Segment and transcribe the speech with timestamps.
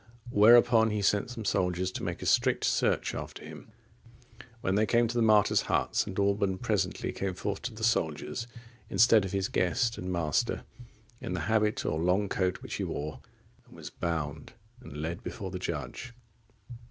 [0.31, 3.71] Whereupon he sent some soldiers to make a strict search after him.
[4.61, 6.17] When they came to the martyr's hut, St.
[6.17, 8.47] Alban presently came forth to the soldiers,
[8.89, 10.63] instead of his guest and master,
[11.21, 13.19] in the habit or long coat which he wore,
[13.67, 16.13] and was bound and led before the judge.